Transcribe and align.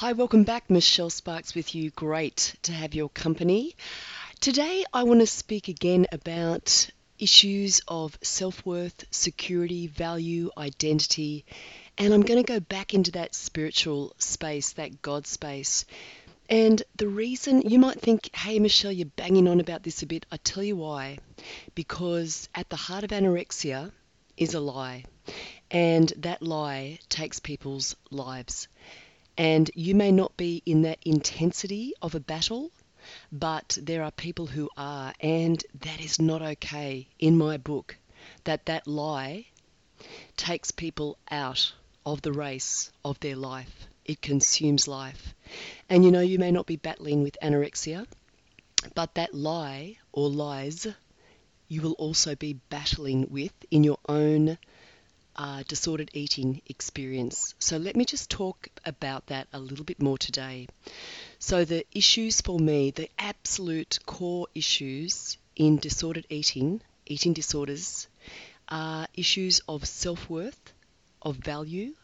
Hi, 0.00 0.12
welcome 0.12 0.44
back. 0.44 0.68
Michelle 0.68 1.08
Sparks 1.08 1.54
with 1.54 1.74
you. 1.74 1.88
Great 1.88 2.54
to 2.64 2.72
have 2.72 2.94
your 2.94 3.08
company. 3.08 3.74
Today, 4.40 4.84
I 4.92 5.04
want 5.04 5.20
to 5.20 5.26
speak 5.26 5.68
again 5.68 6.06
about 6.12 6.90
issues 7.18 7.80
of 7.88 8.18
self 8.20 8.66
worth, 8.66 9.06
security, 9.10 9.86
value, 9.86 10.50
identity, 10.58 11.46
and 11.96 12.12
I'm 12.12 12.20
going 12.20 12.44
to 12.44 12.46
go 12.46 12.60
back 12.60 12.92
into 12.92 13.12
that 13.12 13.34
spiritual 13.34 14.12
space, 14.18 14.74
that 14.74 15.00
God 15.00 15.26
space. 15.26 15.86
And 16.50 16.82
the 16.96 17.08
reason 17.08 17.62
you 17.62 17.78
might 17.78 17.98
think, 17.98 18.36
hey, 18.36 18.58
Michelle, 18.58 18.92
you're 18.92 19.06
banging 19.06 19.48
on 19.48 19.60
about 19.60 19.82
this 19.82 20.02
a 20.02 20.06
bit. 20.06 20.26
I 20.30 20.36
tell 20.36 20.62
you 20.62 20.76
why. 20.76 21.20
Because 21.74 22.50
at 22.54 22.68
the 22.68 22.76
heart 22.76 23.02
of 23.02 23.12
anorexia 23.12 23.92
is 24.36 24.52
a 24.52 24.60
lie, 24.60 25.04
and 25.70 26.12
that 26.18 26.42
lie 26.42 26.98
takes 27.08 27.40
people's 27.40 27.96
lives. 28.10 28.68
And 29.38 29.70
you 29.74 29.94
may 29.94 30.12
not 30.12 30.36
be 30.36 30.62
in 30.66 30.82
that 30.82 30.98
intensity 31.04 31.92
of 32.02 32.14
a 32.14 32.20
battle, 32.20 32.70
but 33.32 33.78
there 33.80 34.02
are 34.02 34.10
people 34.10 34.46
who 34.46 34.68
are, 34.76 35.14
and 35.20 35.64
that 35.80 36.00
is 36.00 36.20
not 36.20 36.42
okay 36.42 37.08
in 37.18 37.36
my 37.38 37.56
book. 37.56 37.96
That 38.44 38.66
that 38.66 38.86
lie 38.86 39.46
takes 40.36 40.70
people 40.70 41.18
out 41.30 41.72
of 42.04 42.22
the 42.22 42.32
race 42.32 42.90
of 43.04 43.18
their 43.20 43.36
life. 43.36 43.86
It 44.04 44.22
consumes 44.22 44.86
life. 44.88 45.34
And 45.88 46.04
you 46.04 46.10
know, 46.10 46.20
you 46.20 46.38
may 46.38 46.50
not 46.52 46.66
be 46.66 46.76
battling 46.76 47.22
with 47.22 47.36
anorexia, 47.42 48.06
but 48.94 49.14
that 49.14 49.34
lie 49.34 49.98
or 50.12 50.28
lies 50.30 50.86
you 51.68 51.82
will 51.82 51.92
also 51.94 52.34
be 52.34 52.54
battling 52.70 53.28
with 53.30 53.52
in 53.70 53.84
your 53.84 53.98
own 54.08 54.58
uh, 55.36 55.62
disordered 55.68 56.10
eating 56.14 56.62
experience. 56.66 57.54
So 57.58 57.76
let 57.76 57.96
me 57.96 58.04
just 58.04 58.30
talk 58.30 58.68
about 58.84 59.26
that 59.26 59.48
a 59.52 59.60
little 59.60 59.84
bit 59.84 60.02
more 60.02 60.18
today. 60.18 60.68
So, 61.38 61.64
the 61.64 61.86
issues 61.92 62.40
for 62.40 62.58
me, 62.58 62.90
the 62.90 63.08
absolute 63.18 63.98
core 64.06 64.48
issues 64.54 65.38
in 65.56 65.78
disordered 65.78 66.26
eating, 66.30 66.82
eating 67.06 67.32
disorders, 67.32 68.08
are 68.68 69.08
issues 69.14 69.60
of 69.68 69.86
self 69.86 70.28
worth, 70.28 70.72
of 71.22 71.36
value, 71.36 71.94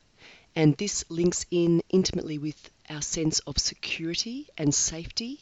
and 0.56 0.77
this 0.77 1.05
links 1.10 1.47
in 1.50 1.83
intimately 1.91 2.38
with 2.38 2.70
our 2.91 3.03
sense 3.03 3.41
of 3.41 3.58
security 3.58 4.48
and 4.58 4.75
safety. 4.75 5.41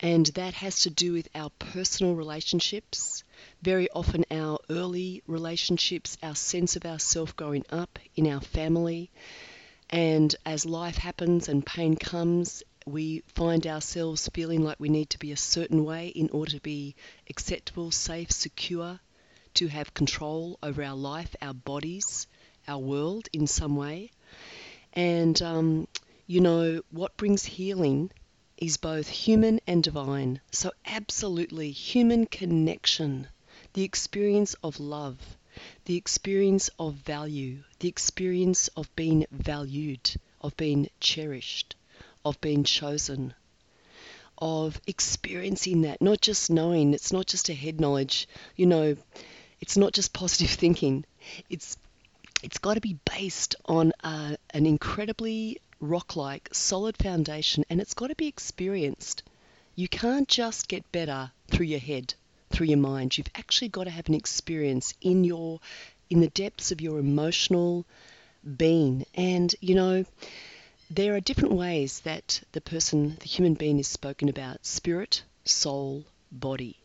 And 0.00 0.26
that 0.26 0.54
has 0.54 0.80
to 0.80 0.90
do 0.90 1.12
with 1.14 1.28
our 1.34 1.50
personal 1.58 2.14
relationships, 2.14 3.24
very 3.62 3.88
often 3.90 4.26
our 4.30 4.58
early 4.68 5.22
relationships, 5.26 6.18
our 6.22 6.34
sense 6.34 6.76
of 6.76 6.84
ourself 6.84 7.34
growing 7.34 7.64
up 7.70 7.98
in 8.14 8.26
our 8.26 8.42
family. 8.42 9.10
And 9.88 10.34
as 10.44 10.66
life 10.66 10.98
happens 10.98 11.48
and 11.48 11.64
pain 11.64 11.96
comes, 11.96 12.62
we 12.84 13.22
find 13.34 13.66
ourselves 13.66 14.28
feeling 14.34 14.62
like 14.62 14.78
we 14.78 14.90
need 14.90 15.10
to 15.10 15.18
be 15.18 15.32
a 15.32 15.36
certain 15.36 15.84
way 15.84 16.08
in 16.08 16.28
order 16.30 16.52
to 16.52 16.60
be 16.60 16.94
acceptable, 17.30 17.90
safe, 17.90 18.30
secure, 18.30 19.00
to 19.54 19.66
have 19.68 19.94
control 19.94 20.58
over 20.62 20.82
our 20.84 20.94
life, 20.94 21.34
our 21.40 21.54
bodies, 21.54 22.26
our 22.68 22.78
world 22.78 23.28
in 23.32 23.46
some 23.46 23.76
way. 23.76 24.10
And, 24.92 25.40
um, 25.40 25.88
you 26.26 26.40
know, 26.40 26.82
what 26.90 27.16
brings 27.16 27.44
healing 27.44 28.10
is 28.58 28.76
both 28.76 29.08
human 29.08 29.60
and 29.66 29.82
divine. 29.82 30.40
So, 30.50 30.72
absolutely, 30.84 31.70
human 31.70 32.26
connection 32.26 33.28
the 33.76 33.84
experience 33.84 34.54
of 34.62 34.80
love, 34.80 35.18
the 35.84 35.96
experience 35.96 36.70
of 36.78 36.94
value, 36.94 37.62
the 37.80 37.88
experience 37.88 38.68
of 38.68 38.94
being 38.96 39.26
valued, 39.30 40.16
of 40.40 40.56
being 40.56 40.88
cherished, 40.98 41.76
of 42.24 42.40
being 42.40 42.64
chosen, 42.64 43.34
of 44.38 44.80
experiencing 44.86 45.82
that, 45.82 46.00
not 46.00 46.22
just 46.22 46.50
knowing, 46.50 46.94
it's 46.94 47.12
not 47.12 47.26
just 47.26 47.50
a 47.50 47.54
head 47.54 47.80
knowledge, 47.80 48.26
you 48.56 48.64
know, 48.64 48.96
it's 49.60 49.76
not 49.76 49.92
just 49.92 50.14
positive 50.14 50.50
thinking. 50.62 51.04
It's 51.50 51.76
it's 52.42 52.58
got 52.58 52.74
to 52.74 52.80
be 52.80 52.98
based 53.10 53.56
on 53.66 53.92
a, 54.04 54.36
an 54.50 54.66
incredibly 54.66 55.58
rock-like, 55.80 56.54
solid 56.54 56.96
foundation, 56.96 57.64
and 57.68 57.80
it's 57.80 57.94
got 57.94 58.08
to 58.08 58.14
be 58.14 58.26
experienced. 58.26 59.22
You 59.74 59.88
can't 59.88 60.28
just 60.28 60.68
get 60.68 60.90
better 60.92 61.30
through 61.48 61.66
your 61.66 61.80
head 61.80 62.14
through 62.50 62.66
your 62.66 62.78
mind. 62.78 63.16
You've 63.16 63.30
actually 63.34 63.68
got 63.68 63.84
to 63.84 63.90
have 63.90 64.08
an 64.08 64.14
experience 64.14 64.94
in 65.00 65.24
your 65.24 65.60
in 66.08 66.20
the 66.20 66.28
depths 66.28 66.70
of 66.70 66.80
your 66.80 66.98
emotional 66.98 67.84
being. 68.56 69.04
And 69.14 69.54
you 69.60 69.74
know, 69.74 70.04
there 70.88 71.14
are 71.16 71.20
different 71.20 71.54
ways 71.54 72.00
that 72.00 72.40
the 72.52 72.60
person, 72.60 73.16
the 73.20 73.26
human 73.26 73.54
being 73.54 73.78
is 73.78 73.88
spoken 73.88 74.28
about 74.28 74.64
spirit, 74.64 75.22
soul, 75.44 76.04
body. 76.30 76.78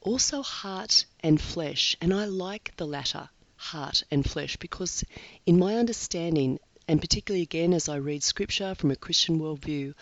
Also 0.00 0.42
heart 0.42 1.04
and 1.20 1.40
flesh. 1.40 1.96
And 2.00 2.14
I 2.14 2.24
like 2.24 2.74
the 2.76 2.86
latter, 2.86 3.28
heart 3.56 4.02
and 4.10 4.28
flesh, 4.28 4.56
because 4.56 5.04
in 5.44 5.58
my 5.58 5.76
understanding, 5.76 6.58
and 6.90 7.00
particularly 7.00 7.42
again 7.42 7.72
as 7.72 7.88
I 7.88 7.98
read 7.98 8.20
scripture 8.24 8.74
from 8.74 8.90
a 8.90 8.96
Christian 8.96 9.38
worldview, 9.38 9.94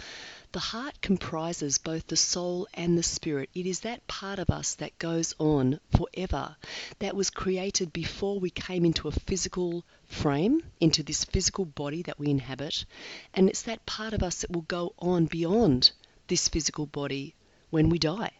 the 0.52 0.58
heart 0.58 1.02
comprises 1.02 1.76
both 1.76 2.06
the 2.06 2.16
soul 2.16 2.66
and 2.72 2.96
the 2.96 3.02
spirit. 3.02 3.50
It 3.54 3.66
is 3.66 3.80
that 3.80 4.06
part 4.06 4.38
of 4.38 4.48
us 4.48 4.74
that 4.76 4.98
goes 4.98 5.34
on 5.38 5.80
forever, 5.94 6.56
that 7.00 7.14
was 7.14 7.28
created 7.28 7.92
before 7.92 8.40
we 8.40 8.48
came 8.48 8.86
into 8.86 9.06
a 9.06 9.12
physical 9.12 9.84
frame, 10.06 10.62
into 10.80 11.02
this 11.02 11.24
physical 11.24 11.66
body 11.66 12.00
that 12.04 12.18
we 12.18 12.30
inhabit. 12.30 12.86
And 13.34 13.50
it's 13.50 13.64
that 13.64 13.84
part 13.84 14.14
of 14.14 14.22
us 14.22 14.40
that 14.40 14.50
will 14.50 14.62
go 14.62 14.94
on 14.98 15.26
beyond 15.26 15.92
this 16.28 16.48
physical 16.48 16.86
body 16.86 17.34
when 17.68 17.90
we 17.90 17.98
die. 17.98 18.32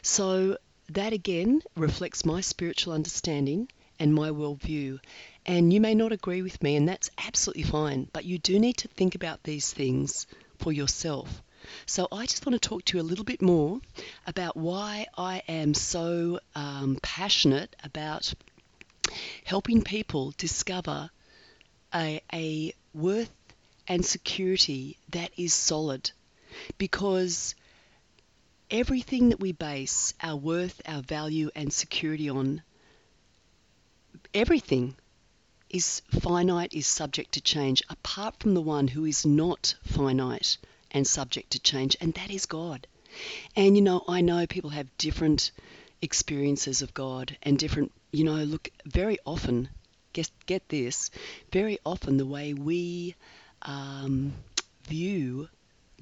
So 0.00 0.56
that 0.88 1.12
again 1.12 1.60
reflects 1.76 2.24
my 2.24 2.40
spiritual 2.40 2.94
understanding 2.94 3.68
and 3.98 4.14
my 4.14 4.30
worldview. 4.30 4.98
And 5.44 5.72
you 5.72 5.80
may 5.80 5.94
not 5.94 6.12
agree 6.12 6.42
with 6.42 6.62
me, 6.62 6.76
and 6.76 6.88
that's 6.88 7.10
absolutely 7.18 7.64
fine, 7.64 8.08
but 8.12 8.24
you 8.24 8.38
do 8.38 8.58
need 8.58 8.76
to 8.78 8.88
think 8.88 9.14
about 9.14 9.42
these 9.42 9.72
things 9.72 10.26
for 10.58 10.72
yourself. 10.72 11.42
So 11.86 12.06
I 12.12 12.26
just 12.26 12.46
want 12.46 12.60
to 12.60 12.68
talk 12.68 12.84
to 12.86 12.96
you 12.96 13.02
a 13.02 13.04
little 13.04 13.24
bit 13.24 13.42
more 13.42 13.80
about 14.26 14.56
why 14.56 15.06
I 15.16 15.42
am 15.48 15.74
so 15.74 16.38
um, 16.54 16.98
passionate 17.02 17.74
about 17.82 18.32
helping 19.44 19.82
people 19.82 20.32
discover 20.36 21.10
a, 21.94 22.20
a 22.32 22.74
worth 22.94 23.32
and 23.88 24.04
security 24.04 24.96
that 25.10 25.30
is 25.36 25.52
solid. 25.52 26.10
Because 26.78 27.54
everything 28.70 29.30
that 29.30 29.40
we 29.40 29.52
base 29.52 30.14
our 30.22 30.36
worth, 30.36 30.80
our 30.86 31.02
value, 31.02 31.50
and 31.54 31.72
security 31.72 32.28
on, 32.28 32.62
everything 34.34 34.94
is 35.72 36.02
finite, 36.20 36.74
is 36.74 36.86
subject 36.86 37.32
to 37.32 37.40
change, 37.40 37.82
apart 37.88 38.38
from 38.38 38.52
the 38.52 38.60
one 38.60 38.88
who 38.88 39.06
is 39.06 39.24
not 39.24 39.74
finite 39.82 40.58
and 40.90 41.06
subject 41.06 41.50
to 41.50 41.58
change, 41.58 41.96
and 41.98 42.12
that 42.12 42.30
is 42.30 42.44
God. 42.44 42.86
And 43.56 43.74
you 43.74 43.82
know, 43.82 44.04
I 44.06 44.20
know 44.20 44.46
people 44.46 44.70
have 44.70 44.96
different 44.98 45.50
experiences 46.02 46.82
of 46.82 46.92
God 46.92 47.38
and 47.42 47.58
different, 47.58 47.90
you 48.10 48.24
know, 48.24 48.44
look, 48.44 48.70
very 48.84 49.18
often, 49.24 49.70
get, 50.12 50.30
get 50.44 50.68
this, 50.68 51.10
very 51.50 51.78
often 51.86 52.18
the 52.18 52.26
way 52.26 52.52
we 52.52 53.14
um, 53.62 54.34
view 54.84 55.48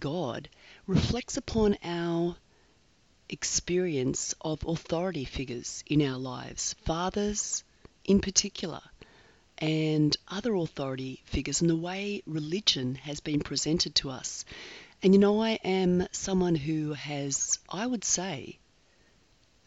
God 0.00 0.48
reflects 0.88 1.36
upon 1.36 1.76
our 1.84 2.34
experience 3.28 4.34
of 4.40 4.64
authority 4.66 5.24
figures 5.24 5.84
in 5.86 6.02
our 6.02 6.18
lives, 6.18 6.74
fathers 6.84 7.62
in 8.04 8.20
particular 8.20 8.80
and 9.60 10.16
other 10.28 10.54
authority 10.54 11.22
figures 11.26 11.60
and 11.60 11.68
the 11.68 11.76
way 11.76 12.22
religion 12.26 12.94
has 12.94 13.20
been 13.20 13.40
presented 13.40 13.94
to 13.94 14.10
us. 14.10 14.44
And 15.02 15.14
you 15.14 15.20
know, 15.20 15.42
I 15.42 15.58
am 15.64 16.06
someone 16.12 16.54
who 16.54 16.94
has, 16.94 17.58
I 17.68 17.86
would 17.86 18.04
say, 18.04 18.58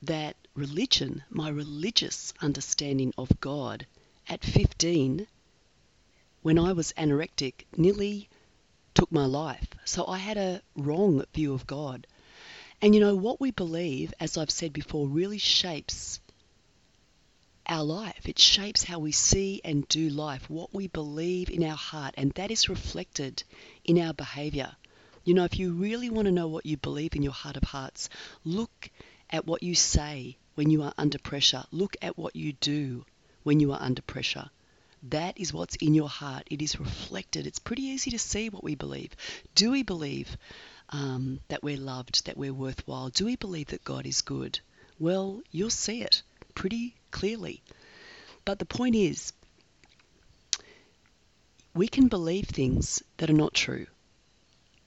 that 0.02 0.36
religion, 0.56 1.24
my 1.30 1.50
religious 1.50 2.34
understanding 2.42 3.14
of 3.18 3.40
God 3.40 3.86
at 4.28 4.44
15, 4.44 5.28
when 6.42 6.60
I 6.60 6.74
was 6.74 6.94
anorectic, 6.98 7.66
nearly 7.78 8.30
took 8.94 9.12
my 9.12 9.26
life. 9.26 9.68
So 9.86 10.06
I 10.08 10.18
had 10.18 10.38
a 10.38 10.62
wrong 10.76 11.24
view 11.34 11.54
of 11.54 11.68
God. 11.68 12.06
And 12.82 12.94
you 12.94 13.00
know, 13.00 13.16
what 13.16 13.40
we 13.40 13.52
believe, 13.52 14.14
as 14.20 14.38
I've 14.38 14.52
said 14.52 14.74
before, 14.74 15.08
really 15.08 15.38
shapes 15.38 16.20
our 17.68 17.84
life. 17.84 18.28
It 18.28 18.40
shapes 18.40 18.84
how 18.84 19.00
we 19.00 19.12
see 19.12 19.62
and 19.64 19.88
do 19.88 20.10
life, 20.10 20.50
what 20.50 20.74
we 20.74 20.88
believe 20.88 21.50
in 21.50 21.64
our 21.64 21.76
heart, 21.76 22.14
and 22.18 22.32
that 22.34 22.52
is 22.52 22.70
reflected 22.70 23.44
in 23.86 24.00
our 24.00 24.14
behavior. 24.14 24.76
You 25.24 25.34
know, 25.34 25.46
if 25.46 25.58
you 25.58 25.74
really 25.74 26.10
want 26.10 26.26
to 26.26 26.32
know 26.32 26.48
what 26.48 26.66
you 26.66 26.78
believe 26.78 27.16
in 27.16 27.24
your 27.24 27.34
heart 27.34 27.56
of 27.56 27.64
hearts, 27.64 28.10
look 28.44 28.90
at 29.30 29.48
what 29.48 29.64
you 29.64 29.76
say 29.76 30.38
when 30.56 30.70
you 30.70 30.84
are 30.84 30.94
under 30.98 31.18
pressure. 31.18 31.64
Look 31.72 31.96
at 32.02 32.18
what 32.18 32.36
you 32.36 32.54
do 32.54 33.06
when 33.44 33.60
you 33.60 33.72
are 33.72 33.82
under 33.82 34.02
pressure. 34.02 34.50
That 35.10 35.38
is 35.38 35.54
what's 35.54 35.76
in 35.78 35.94
your 35.94 36.10
heart. 36.10 36.48
It 36.50 36.62
is 36.62 36.80
reflected. 36.80 37.48
It's 37.48 37.60
pretty 37.60 37.84
easy 37.84 38.12
to 38.12 38.20
see 38.20 38.50
what 38.50 38.64
we 38.64 38.76
believe. 38.76 39.16
Do 39.56 39.72
we 39.72 39.84
believe 39.84 40.38
um, 40.90 41.40
that 41.48 41.64
we're 41.64 41.78
loved, 41.78 42.26
that 42.26 42.38
we're 42.38 42.54
worthwhile? 42.54 43.10
Do 43.10 43.26
we 43.26 43.36
believe 43.36 43.68
that 43.68 43.84
God 43.84 44.06
is 44.06 44.22
good? 44.22 44.60
Well, 45.00 45.42
you'll 45.52 45.70
see 45.70 46.02
it 46.02 46.22
pretty 46.56 46.96
clearly. 47.12 47.62
But 48.46 48.60
the 48.60 48.66
point 48.66 48.96
is, 48.96 49.34
we 51.74 51.88
can 51.88 52.08
believe 52.08 52.46
things 52.46 53.02
that 53.18 53.30
are 53.30 53.34
not 53.34 53.54
true. 53.54 53.88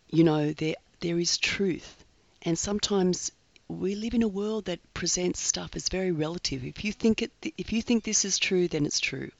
You 0.08 0.24
know, 0.24 0.52
there 0.52 0.76
there 1.00 1.18
is 1.18 1.36
truth, 1.38 2.04
and 2.42 2.58
sometimes 2.58 3.32
we 3.68 3.96
live 3.96 4.14
in 4.14 4.22
a 4.22 4.28
world 4.28 4.66
that 4.66 4.94
presents 4.94 5.40
stuff 5.40 5.74
as 5.74 5.88
very 5.88 6.12
relative. 6.12 6.64
If 6.64 6.84
you 6.84 6.92
think 6.92 7.22
it, 7.22 7.32
if 7.58 7.72
you 7.72 7.82
think 7.82 8.04
this 8.04 8.24
is 8.24 8.38
true, 8.38 8.68
then 8.68 8.86
it's 8.86 9.00
true. 9.00 9.30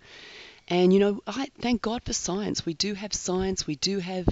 And 0.69 0.93
you 0.93 0.99
know, 0.99 1.23
I 1.27 1.49
thank 1.61 1.81
God 1.81 2.03
for 2.03 2.13
science. 2.13 2.67
We 2.67 2.75
do 2.75 2.95
have 2.95 3.15
science. 3.15 3.67
We 3.69 3.77
do 3.77 4.01
have 4.01 4.29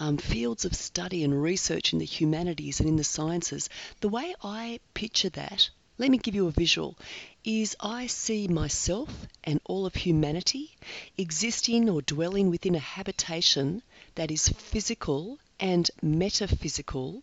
um, 0.00 0.16
fields 0.16 0.64
of 0.64 0.74
study 0.74 1.22
and 1.24 1.42
research 1.42 1.92
in 1.92 1.98
the 1.98 2.06
humanities 2.06 2.80
and 2.80 2.88
in 2.88 2.96
the 2.96 3.04
sciences. 3.04 3.68
The 4.00 4.08
way 4.08 4.34
I 4.42 4.80
picture 4.94 5.28
that, 5.30 5.68
let 5.96 6.10
me 6.10 6.18
give 6.18 6.34
you 6.34 6.48
a 6.48 6.50
visual, 6.50 6.96
is 7.44 7.76
I 7.78 8.08
see 8.08 8.48
myself 8.48 9.26
and 9.44 9.60
all 9.64 9.86
of 9.86 9.94
humanity 9.94 10.76
existing 11.16 11.88
or 11.88 12.02
dwelling 12.02 12.50
within 12.50 12.74
a 12.74 12.80
habitation 12.80 13.80
that 14.16 14.30
is 14.30 14.48
physical 14.48 15.38
and 15.60 15.88
metaphysical 16.02 17.22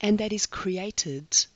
and 0.00 0.18
that 0.18 0.32
is 0.32 0.46
created 0.46 1.46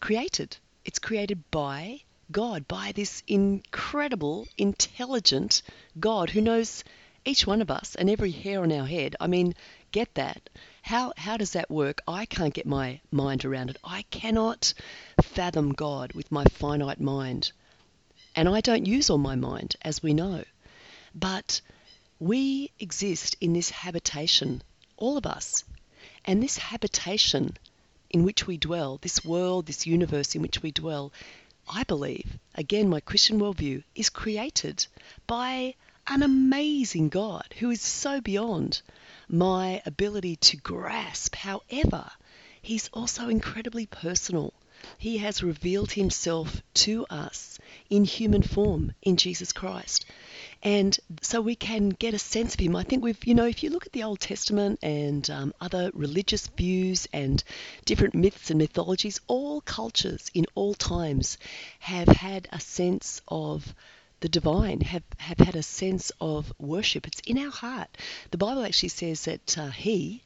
created. 0.00 0.56
It's 0.84 0.98
created 0.98 1.50
by 1.50 2.02
God 2.30 2.68
by 2.68 2.92
this 2.92 3.22
incredible 3.26 4.48
intelligent 4.58 5.62
God 5.98 6.30
who 6.30 6.40
knows 6.40 6.84
each 7.24 7.46
one 7.46 7.62
of 7.62 7.70
us 7.70 7.94
and 7.94 8.10
every 8.10 8.32
hair 8.32 8.62
on 8.62 8.72
our 8.72 8.86
head. 8.86 9.16
I 9.18 9.28
mean 9.28 9.54
get 9.92 10.14
that 10.14 10.50
how 10.82 11.12
how 11.16 11.36
does 11.36 11.52
that 11.52 11.70
work? 11.70 12.00
I 12.08 12.26
can't 12.26 12.52
get 12.52 12.66
my 12.66 13.00
mind 13.10 13.44
around 13.44 13.70
it. 13.70 13.78
I 13.84 14.02
cannot 14.10 14.74
fathom 15.22 15.72
God 15.72 16.12
with 16.12 16.32
my 16.32 16.44
finite 16.44 17.00
mind. 17.00 17.52
And 18.34 18.48
I 18.48 18.60
don't 18.60 18.86
use 18.86 19.08
all 19.08 19.18
my 19.18 19.36
mind 19.36 19.76
as 19.82 20.02
we 20.02 20.12
know. 20.12 20.44
But 21.14 21.60
we 22.18 22.70
exist 22.78 23.36
in 23.40 23.52
this 23.52 23.70
habitation 23.70 24.62
all 24.96 25.16
of 25.16 25.24
us. 25.24 25.64
And 26.24 26.42
this 26.42 26.58
habitation 26.58 27.56
in 28.10 28.24
which 28.24 28.46
we 28.46 28.56
dwell, 28.56 28.98
this 28.98 29.24
world, 29.24 29.66
this 29.66 29.86
universe 29.86 30.34
in 30.34 30.42
which 30.42 30.62
we 30.62 30.72
dwell, 30.72 31.12
I 31.68 31.84
believe, 31.84 32.38
again, 32.54 32.88
my 32.88 33.00
Christian 33.00 33.38
worldview, 33.38 33.84
is 33.94 34.10
created 34.10 34.86
by 35.26 35.74
an 36.06 36.22
amazing 36.22 37.08
God 37.08 37.54
who 37.58 37.70
is 37.70 37.80
so 37.80 38.20
beyond 38.20 38.82
my 39.32 39.82
ability 39.84 40.36
to 40.36 40.56
grasp. 40.58 41.34
However, 41.34 42.10
He's 42.60 42.88
also 42.92 43.28
incredibly 43.28 43.86
personal. 43.86 44.52
He 44.96 45.18
has 45.18 45.42
revealed 45.42 45.92
Himself 45.92 46.62
to 46.74 47.06
us 47.10 47.58
in 47.90 48.04
human 48.04 48.42
form 48.42 48.92
in 49.02 49.16
Jesus 49.16 49.52
Christ 49.52 50.04
and 50.62 50.96
so 51.20 51.40
we 51.40 51.56
can 51.56 51.88
get 51.88 52.14
a 52.14 52.18
sense 52.18 52.54
of 52.54 52.60
him. 52.60 52.76
I 52.76 52.84
think 52.84 53.02
we've, 53.02 53.24
you 53.24 53.34
know, 53.34 53.46
if 53.46 53.62
you 53.62 53.70
look 53.70 53.86
at 53.86 53.92
the 53.92 54.04
Old 54.04 54.20
Testament 54.20 54.78
and 54.82 55.28
um, 55.28 55.52
other 55.60 55.90
religious 55.92 56.46
views 56.46 57.08
and 57.12 57.42
different 57.84 58.14
myths 58.14 58.50
and 58.50 58.58
mythologies, 58.58 59.20
all 59.26 59.60
cultures 59.60 60.30
in 60.34 60.46
all 60.54 60.74
times 60.74 61.36
have 61.80 62.08
had 62.08 62.48
a 62.52 62.60
sense 62.60 63.20
of 63.26 63.74
the 64.22 64.28
divine, 64.28 64.80
have, 64.80 65.02
have 65.18 65.38
had 65.38 65.56
a 65.56 65.62
sense 65.62 66.12
of 66.20 66.52
worship. 66.58 67.06
It's 67.06 67.20
in 67.26 67.38
our 67.38 67.50
heart. 67.50 67.98
The 68.30 68.38
Bible 68.38 68.64
actually 68.64 68.90
says 68.90 69.24
that 69.24 69.58
uh, 69.58 69.70
He, 69.70 70.22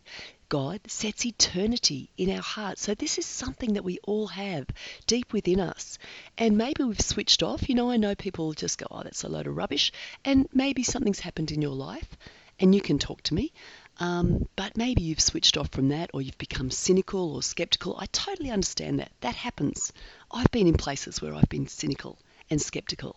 God 0.48 0.80
sets 0.86 1.24
eternity 1.26 2.10
in 2.16 2.30
our 2.30 2.42
heart. 2.42 2.78
So 2.78 2.94
this 2.94 3.18
is 3.18 3.26
something 3.26 3.72
that 3.72 3.84
we 3.84 3.98
all 4.04 4.28
have 4.28 4.66
deep 5.06 5.32
within 5.32 5.60
us. 5.60 5.98
And 6.38 6.58
maybe 6.58 6.84
we've 6.84 7.00
switched 7.00 7.42
off. 7.42 7.68
You 7.68 7.74
know, 7.74 7.90
I 7.90 7.96
know 7.96 8.14
people 8.14 8.52
just 8.52 8.78
go, 8.78 8.86
oh, 8.90 9.02
that's 9.02 9.24
a 9.24 9.28
load 9.28 9.46
of 9.46 9.56
rubbish. 9.56 9.92
And 10.24 10.46
maybe 10.52 10.82
something's 10.82 11.20
happened 11.20 11.50
in 11.50 11.62
your 11.62 11.74
life 11.74 12.16
and 12.60 12.74
you 12.74 12.82
can 12.82 12.98
talk 12.98 13.22
to 13.22 13.34
me. 13.34 13.52
Um, 13.98 14.46
but 14.56 14.76
maybe 14.76 15.02
you've 15.02 15.20
switched 15.20 15.56
off 15.56 15.70
from 15.70 15.88
that 15.88 16.10
or 16.12 16.20
you've 16.20 16.38
become 16.38 16.70
cynical 16.70 17.34
or 17.34 17.42
skeptical. 17.42 17.96
I 17.98 18.06
totally 18.06 18.50
understand 18.50 19.00
that. 19.00 19.10
That 19.22 19.34
happens. 19.34 19.92
I've 20.30 20.50
been 20.50 20.66
in 20.66 20.76
places 20.76 21.22
where 21.22 21.34
I've 21.34 21.48
been 21.48 21.66
cynical 21.66 22.18
and 22.50 22.60
skeptical. 22.60 23.16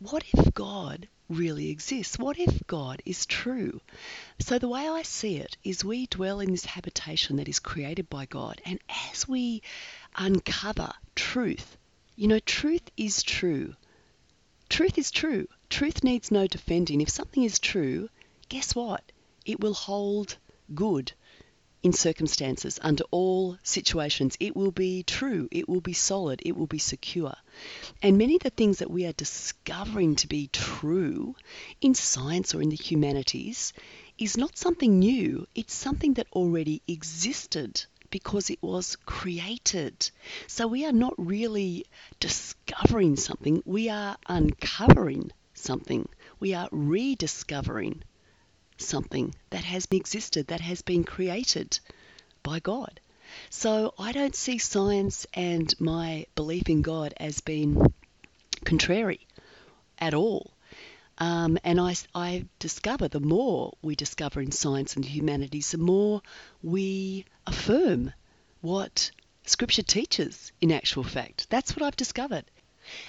What 0.00 0.24
if 0.32 0.54
God 0.54 1.08
really 1.28 1.68
exists? 1.68 2.18
What 2.18 2.38
if 2.38 2.66
God 2.66 3.02
is 3.04 3.26
true? 3.26 3.82
So, 4.38 4.58
the 4.58 4.66
way 4.66 4.88
I 4.88 5.02
see 5.02 5.36
it 5.36 5.58
is 5.62 5.84
we 5.84 6.06
dwell 6.06 6.40
in 6.40 6.52
this 6.52 6.64
habitation 6.64 7.36
that 7.36 7.50
is 7.50 7.58
created 7.58 8.08
by 8.08 8.24
God, 8.24 8.62
and 8.64 8.80
as 9.12 9.28
we 9.28 9.60
uncover 10.16 10.94
truth, 11.14 11.76
you 12.16 12.28
know, 12.28 12.38
truth 12.38 12.90
is 12.96 13.22
true. 13.22 13.76
Truth 14.70 14.96
is 14.96 15.10
true. 15.10 15.46
Truth 15.68 16.02
needs 16.02 16.30
no 16.30 16.46
defending. 16.46 17.02
If 17.02 17.10
something 17.10 17.42
is 17.42 17.58
true, 17.58 18.08
guess 18.48 18.74
what? 18.74 19.12
It 19.44 19.60
will 19.60 19.74
hold 19.74 20.38
good 20.74 21.12
in 21.82 21.92
circumstances, 21.92 22.78
under 22.82 23.04
all 23.10 23.56
situations. 23.62 24.36
It 24.38 24.54
will 24.54 24.70
be 24.70 25.02
true, 25.02 25.48
it 25.50 25.68
will 25.68 25.80
be 25.80 25.92
solid, 25.92 26.42
it 26.44 26.56
will 26.56 26.66
be 26.66 26.78
secure. 26.78 27.34
And 28.02 28.18
many 28.18 28.36
of 28.36 28.42
the 28.42 28.50
things 28.50 28.78
that 28.78 28.90
we 28.90 29.06
are 29.06 29.12
discovering 29.12 30.16
to 30.16 30.28
be 30.28 30.48
true 30.48 31.34
in 31.80 31.94
science 31.94 32.54
or 32.54 32.60
in 32.60 32.68
the 32.68 32.76
humanities 32.76 33.72
is 34.18 34.36
not 34.36 34.58
something 34.58 34.98
new, 34.98 35.46
it's 35.54 35.74
something 35.74 36.14
that 36.14 36.26
already 36.32 36.82
existed 36.86 37.84
because 38.10 38.50
it 38.50 38.62
was 38.62 38.96
created. 39.06 40.10
So 40.46 40.66
we 40.66 40.84
are 40.84 40.92
not 40.92 41.14
really 41.16 41.86
discovering 42.18 43.16
something, 43.16 43.62
we 43.64 43.88
are 43.88 44.16
uncovering 44.26 45.30
something, 45.54 46.08
we 46.38 46.52
are 46.54 46.68
rediscovering 46.72 48.02
something 48.80 49.34
that 49.50 49.64
has 49.64 49.86
existed, 49.90 50.48
that 50.48 50.60
has 50.60 50.82
been 50.82 51.04
created 51.04 51.78
by 52.42 52.60
God. 52.60 53.00
So 53.48 53.94
I 53.98 54.12
don't 54.12 54.34
see 54.34 54.58
science 54.58 55.26
and 55.34 55.72
my 55.80 56.26
belief 56.34 56.68
in 56.68 56.82
God 56.82 57.14
as 57.18 57.40
being 57.40 57.80
contrary 58.64 59.26
at 59.98 60.14
all. 60.14 60.52
Um, 61.18 61.58
and 61.64 61.78
I, 61.78 61.94
I 62.14 62.46
discover 62.58 63.08
the 63.08 63.20
more 63.20 63.74
we 63.82 63.94
discover 63.94 64.40
in 64.40 64.52
science 64.52 64.96
and 64.96 65.04
humanities, 65.04 65.70
the 65.70 65.78
more 65.78 66.22
we 66.62 67.26
affirm 67.46 68.12
what 68.62 69.10
Scripture 69.44 69.82
teaches 69.82 70.52
in 70.60 70.72
actual 70.72 71.04
fact. 71.04 71.48
That's 71.50 71.76
what 71.76 71.82
I've 71.84 71.96
discovered. 71.96 72.44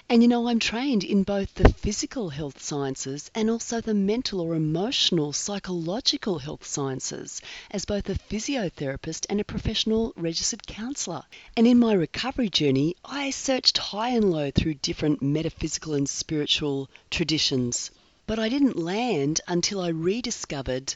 And 0.08 0.22
you 0.22 0.28
know, 0.28 0.48
I'm 0.48 0.60
trained 0.60 1.04
in 1.04 1.24
both 1.24 1.56
the 1.56 1.74
physical 1.74 2.30
health 2.30 2.62
sciences 2.62 3.32
and 3.34 3.50
also 3.50 3.82
the 3.82 3.96
mental 3.96 4.40
or 4.40 4.54
emotional, 4.54 5.34
psychological 5.34 6.38
health 6.38 6.64
sciences 6.64 7.42
as 7.72 7.86
both 7.86 8.08
a 8.08 8.14
physiotherapist 8.14 9.26
and 9.28 9.42
a 9.42 9.44
professional 9.44 10.14
registered 10.16 10.68
counsellor. 10.68 11.24
And 11.58 11.66
in 11.66 11.80
my 11.80 11.94
recovery 11.94 12.50
journey, 12.50 12.96
I 13.04 13.32
searched 13.32 13.80
high 13.80 14.10
and 14.10 14.30
low 14.30 14.52
through 14.52 14.76
different 14.76 15.24
metaphysical 15.24 15.96
and 15.96 16.08
spiritual 16.08 16.88
traditions. 17.10 17.90
But 18.28 18.38
I 18.38 18.50
didn't 18.50 18.78
land 18.78 19.42
until 19.48 19.82
I 19.82 19.88
rediscovered 19.88 20.94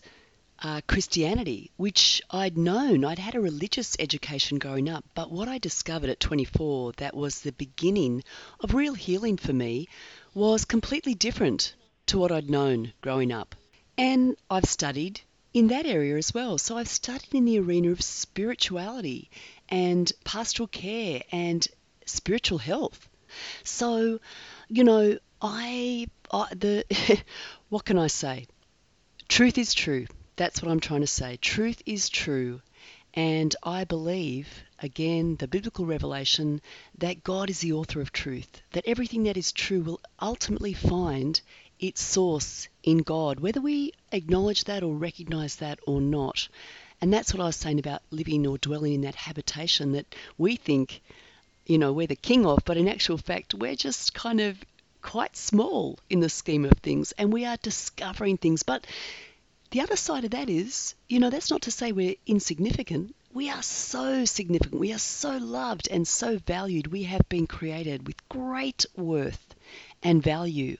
uh, 0.60 0.82
Christianity, 0.88 1.72
which 1.78 2.22
I'd 2.30 2.58
known. 2.58 3.04
I'd 3.04 3.20
had 3.20 3.36
a 3.36 3.42
religious 3.42 3.96
education 4.00 4.58
growing 4.58 4.90
up, 4.90 5.06
but 5.14 5.32
what 5.32 5.48
I 5.48 5.58
discovered 5.58 6.10
at 6.10 6.20
24 6.20 6.94
that 6.94 7.16
was 7.16 7.42
the 7.42 7.52
beginning 7.52 8.24
of 8.60 8.74
real 8.74 8.94
healing 8.94 9.38
for 9.38 9.54
me 9.54 9.88
was 10.34 10.66
completely 10.66 11.14
different 11.14 11.76
to 12.08 12.18
what 12.18 12.32
I'd 12.32 12.50
known 12.50 12.94
growing 13.02 13.32
up. 13.32 13.56
And 13.98 14.36
I've 14.50 14.66
studied 14.66 15.22
in 15.54 15.68
that 15.68 15.86
area 15.86 16.18
as 16.18 16.34
well. 16.34 16.58
So 16.58 16.78
I've 16.78 16.88
studied 16.88 17.34
in 17.34 17.46
the 17.46 17.60
arena 17.60 17.92
of 17.92 18.02
spirituality 18.02 19.30
and 19.70 20.12
pastoral 20.24 20.68
care 20.68 21.24
and 21.32 21.66
spiritual 22.06 22.58
health. 22.58 23.08
So, 23.64 24.20
you 24.68 24.84
know, 24.84 25.18
I, 25.42 26.08
I 26.32 26.48
the 26.54 26.86
what 27.70 27.86
can 27.86 27.98
I 27.98 28.08
say? 28.08 28.48
Truth 29.28 29.58
is 29.58 29.74
true. 29.74 30.08
That's 30.36 30.62
what 30.62 30.72
I'm 30.72 30.80
trying 30.80 31.02
to 31.02 31.08
say. 31.08 31.38
Truth 31.38 31.82
is 31.86 32.10
true. 32.10 32.62
And 33.14 33.56
I 33.64 33.86
believe, 33.86 34.64
again, 34.80 35.38
the 35.38 35.48
biblical 35.48 35.86
revelation 35.86 36.62
that 36.98 37.24
God 37.24 37.50
is 37.50 37.60
the 37.60 37.72
author 37.72 38.02
of 38.02 38.12
truth, 38.12 38.62
that 38.74 38.86
everything 38.86 39.24
that 39.24 39.38
is 39.38 39.54
true 39.54 39.82
will 39.82 40.02
ultimately 40.22 40.74
find 40.74 41.40
its 41.80 42.02
source 42.02 42.68
in 42.84 42.98
God, 43.00 43.40
whether 43.40 43.62
we 43.62 43.94
acknowledge 44.12 44.66
that 44.66 44.84
or 44.84 44.94
recognize 44.94 45.58
that 45.58 45.80
or 45.88 46.02
not. 46.02 46.50
And 47.00 47.14
that's 47.14 47.34
what 47.34 47.42
I 47.42 47.46
was 47.46 47.56
saying 47.56 47.80
about 47.80 48.02
living 48.12 48.46
or 48.46 48.58
dwelling 48.58 48.94
in 48.94 49.02
that 49.02 49.16
habitation 49.16 49.94
that 49.94 50.14
we 50.38 50.58
think, 50.58 51.02
you 51.66 51.78
know, 51.78 51.94
we're 51.94 52.08
the 52.08 52.16
king 52.16 52.46
of, 52.46 52.60
but 52.66 52.78
in 52.78 52.88
actual 52.88 53.18
fact, 53.18 53.54
we're 53.54 53.76
just 53.76 54.14
kind 54.14 54.42
of 54.42 54.58
quite 55.02 55.38
small 55.38 56.00
in 56.10 56.20
the 56.20 56.30
scheme 56.30 56.66
of 56.66 56.74
things 56.80 57.14
and 57.14 57.32
we 57.32 57.46
are 57.46 57.58
discovering 57.58 58.38
things. 58.38 58.64
But 58.64 58.88
the 59.76 59.82
other 59.82 59.98
side 59.98 60.24
of 60.24 60.32
that 60.32 60.50
is, 60.50 60.96
you 61.10 61.20
know, 61.20 61.30
that's 61.30 61.52
not 61.52 61.64
to 61.64 61.70
say 61.70 61.92
we're 61.92 62.16
insignificant. 62.26 63.14
We 63.34 63.50
are 63.50 63.62
so 63.62 64.24
significant. 64.24 64.80
We 64.80 64.94
are 64.94 64.98
so 64.98 65.36
loved 65.36 65.90
and 65.92 66.08
so 66.08 66.38
valued. 66.38 66.88
We 66.88 67.04
have 67.04 67.28
been 67.28 67.46
created 67.46 68.08
with 68.08 68.30
great 68.30 68.86
worth 68.96 69.54
and 70.02 70.24
value. 70.24 70.78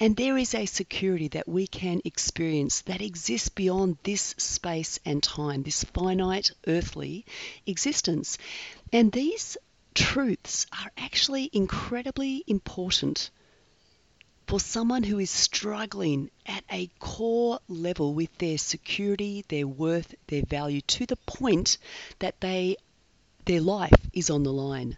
And 0.00 0.16
there 0.16 0.38
is 0.38 0.54
a 0.54 0.64
security 0.64 1.28
that 1.28 1.46
we 1.46 1.66
can 1.66 2.00
experience 2.06 2.80
that 2.86 3.02
exists 3.02 3.50
beyond 3.50 3.98
this 4.02 4.34
space 4.38 4.98
and 5.04 5.22
time, 5.22 5.62
this 5.62 5.84
finite 5.84 6.52
earthly 6.66 7.26
existence. 7.66 8.38
And 8.94 9.12
these 9.12 9.58
truths 9.92 10.64
are 10.72 10.90
actually 10.96 11.50
incredibly 11.52 12.44
important 12.46 13.30
for 14.48 14.58
someone 14.58 15.02
who 15.02 15.18
is 15.18 15.30
struggling 15.30 16.30
at 16.46 16.64
a 16.72 16.88
core 16.98 17.60
level 17.68 18.14
with 18.14 18.36
their 18.38 18.56
security, 18.56 19.44
their 19.48 19.66
worth, 19.66 20.14
their 20.28 20.42
value 20.42 20.80
to 20.80 21.04
the 21.04 21.16
point 21.26 21.76
that 22.20 22.40
they 22.40 22.74
their 23.44 23.60
life 23.60 23.92
is 24.14 24.30
on 24.30 24.44
the 24.44 24.52
line. 24.52 24.96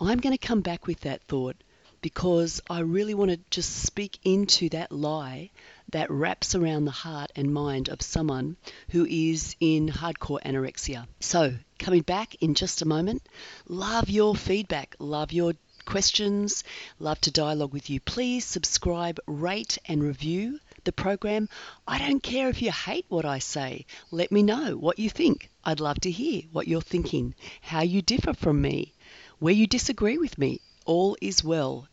I'm 0.00 0.18
going 0.18 0.36
to 0.36 0.46
come 0.46 0.60
back 0.60 0.88
with 0.88 1.00
that 1.00 1.22
thought 1.22 1.54
because 2.00 2.60
I 2.68 2.80
really 2.80 3.14
want 3.14 3.30
to 3.30 3.38
just 3.50 3.84
speak 3.84 4.18
into 4.24 4.68
that 4.70 4.90
lie 4.90 5.50
that 5.90 6.10
wraps 6.10 6.56
around 6.56 6.84
the 6.84 6.90
heart 6.90 7.30
and 7.36 7.54
mind 7.54 7.88
of 7.88 8.02
someone 8.02 8.56
who 8.90 9.06
is 9.06 9.54
in 9.60 9.88
hardcore 9.88 10.42
anorexia. 10.42 11.06
So, 11.20 11.54
coming 11.78 12.02
back 12.02 12.34
in 12.40 12.54
just 12.54 12.82
a 12.82 12.88
moment, 12.88 13.22
love 13.68 14.10
your 14.10 14.34
feedback, 14.34 14.96
love 14.98 15.32
your 15.32 15.54
questions, 15.88 16.64
love 16.98 17.18
to 17.22 17.30
dialogue 17.30 17.72
with 17.72 17.88
you. 17.88 17.98
Please 17.98 18.44
subscribe, 18.44 19.18
rate, 19.26 19.78
and 19.86 20.02
review 20.02 20.60
the 20.84 20.92
program. 20.92 21.48
I 21.86 21.98
don't 21.98 22.22
care 22.22 22.50
if 22.50 22.60
you 22.60 22.70
hate 22.70 23.06
what 23.08 23.24
I 23.24 23.38
say. 23.38 23.86
Let 24.10 24.30
me 24.30 24.42
know 24.42 24.76
what 24.76 24.98
you 24.98 25.08
think. 25.08 25.48
I'd 25.64 25.80
love 25.80 25.98
to 26.00 26.10
hear 26.10 26.42
what 26.52 26.68
you're 26.68 26.82
thinking, 26.82 27.34
how 27.62 27.80
you 27.80 28.02
differ 28.02 28.34
from 28.34 28.60
me, 28.60 28.92
where 29.38 29.54
you 29.54 29.66
disagree 29.66 30.18
with 30.18 30.36
me 30.36 30.60
all 30.84 31.16
is 31.22 31.42
well. 31.42 31.88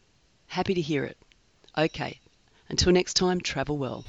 Happy 0.48 0.74
to 0.74 0.82
hear 0.82 1.06
it. 1.06 1.18
Okay, 1.78 2.20
until 2.68 2.92
next 2.92 3.14
time, 3.14 3.40
travel 3.40 3.78
well. 3.78 4.04